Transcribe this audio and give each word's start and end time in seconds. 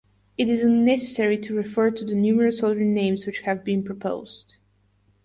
It 0.35 0.49
is 0.49 0.63
unnecessary 0.63 1.37
to 1.37 1.53
refer 1.55 1.91
to 1.91 2.03
the 2.03 2.15
numerous 2.15 2.63
other 2.63 2.79
names 2.83 3.27
which 3.27 3.41
have 3.41 3.63
been 3.63 3.83
proposed. 3.83 4.55